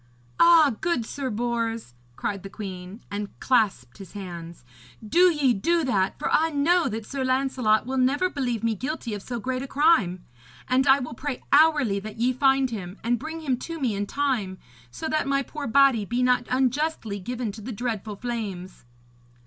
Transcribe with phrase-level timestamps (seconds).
[0.39, 4.65] 'Ah, good Sir Bors,' cried the queen, and clasped his hands.
[5.07, 9.13] 'Do ye do that, for I know that Sir Lancelot will never believe me guilty
[9.13, 10.25] of so great a crime.
[10.67, 14.07] And I will pray hourly that ye find him and bring him to me in
[14.07, 14.57] time,
[14.89, 18.85] so that my poor body be not unjustly given to the dreadful flames.'